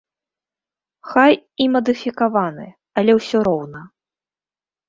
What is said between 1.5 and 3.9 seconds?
і мадыфікаваны, але ўсё роўна.